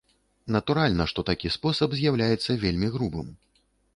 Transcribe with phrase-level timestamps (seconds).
[0.53, 3.27] Натуральна, што такі спосаб з'яўляецца вельмі грубым.